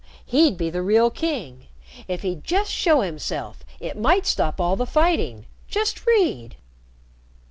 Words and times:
He'd 0.25 0.57
be 0.57 0.71
the 0.71 0.81
real 0.81 1.11
king. 1.11 1.67
If 2.07 2.23
he'd 2.23 2.43
just 2.43 2.71
show 2.71 3.01
himself, 3.01 3.63
it 3.79 3.95
might 3.95 4.25
stop 4.25 4.59
all 4.59 4.75
the 4.75 4.87
fighting. 4.87 5.45
Just 5.69 6.07
read." 6.07 6.55